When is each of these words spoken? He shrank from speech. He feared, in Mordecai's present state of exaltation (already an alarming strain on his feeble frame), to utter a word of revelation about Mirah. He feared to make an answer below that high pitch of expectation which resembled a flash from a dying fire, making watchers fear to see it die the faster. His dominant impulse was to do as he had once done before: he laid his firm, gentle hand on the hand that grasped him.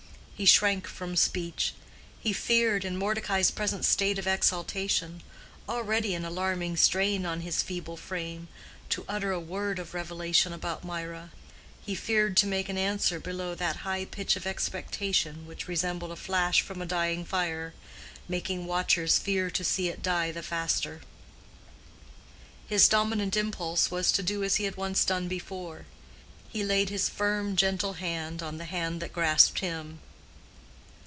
He 0.33 0.45
shrank 0.47 0.87
from 0.87 1.15
speech. 1.15 1.75
He 2.19 2.33
feared, 2.33 2.83
in 2.83 2.97
Mordecai's 2.97 3.51
present 3.51 3.85
state 3.85 4.17
of 4.17 4.25
exaltation 4.25 5.21
(already 5.69 6.15
an 6.15 6.25
alarming 6.25 6.77
strain 6.77 7.27
on 7.27 7.41
his 7.41 7.61
feeble 7.61 7.95
frame), 7.95 8.47
to 8.89 9.05
utter 9.07 9.29
a 9.31 9.39
word 9.39 9.77
of 9.77 9.93
revelation 9.93 10.51
about 10.51 10.83
Mirah. 10.83 11.29
He 11.85 11.93
feared 11.93 12.35
to 12.37 12.47
make 12.47 12.69
an 12.69 12.77
answer 12.79 13.19
below 13.19 13.53
that 13.53 13.75
high 13.85 14.03
pitch 14.05 14.35
of 14.35 14.47
expectation 14.47 15.45
which 15.45 15.67
resembled 15.67 16.09
a 16.11 16.15
flash 16.15 16.61
from 16.61 16.81
a 16.81 16.87
dying 16.87 17.23
fire, 17.23 17.75
making 18.27 18.65
watchers 18.65 19.19
fear 19.19 19.51
to 19.51 19.63
see 19.63 19.89
it 19.89 20.01
die 20.01 20.31
the 20.31 20.41
faster. 20.41 21.01
His 22.67 22.87
dominant 22.87 23.37
impulse 23.37 23.91
was 23.91 24.11
to 24.13 24.23
do 24.23 24.43
as 24.43 24.55
he 24.55 24.63
had 24.63 24.75
once 24.75 25.05
done 25.05 25.27
before: 25.27 25.85
he 26.49 26.63
laid 26.63 26.89
his 26.89 27.09
firm, 27.09 27.55
gentle 27.55 27.93
hand 27.93 28.41
on 28.41 28.57
the 28.57 28.65
hand 28.65 29.01
that 29.03 29.13
grasped 29.13 29.59
him. 29.59 29.99